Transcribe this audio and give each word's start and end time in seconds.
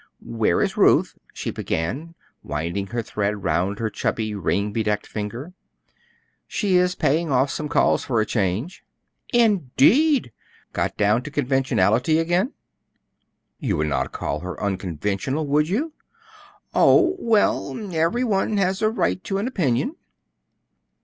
"Where 0.25 0.63
is 0.63 0.77
Ruth?" 0.77 1.15
she 1.31 1.51
began, 1.51 2.15
winding 2.41 2.87
her 2.87 3.03
thread 3.03 3.43
round 3.43 3.77
her 3.77 3.91
chubby, 3.91 4.33
ring 4.33 4.71
bedecked 4.73 5.05
finger. 5.05 5.53
"She 6.47 6.75
is 6.75 6.95
paying 6.95 7.31
off 7.31 7.51
some 7.51 7.69
calls 7.69 8.03
for 8.03 8.19
a 8.19 8.25
change." 8.25 8.83
"Indeed! 9.31 10.31
Got 10.73 10.97
down 10.97 11.21
to 11.21 11.29
conventionality 11.29 12.17
again?" 12.17 12.53
"You 13.59 13.77
would 13.77 13.89
not 13.89 14.11
call 14.11 14.39
her 14.39 14.59
unconventional, 14.59 15.45
would 15.45 15.69
you?" 15.69 15.93
"Oh, 16.73 17.15
well; 17.19 17.79
every 17.93 18.23
one 18.23 18.57
has 18.57 18.81
a 18.81 18.89
right 18.89 19.23
to 19.25 19.37
an 19.37 19.47
opinion." 19.47 19.97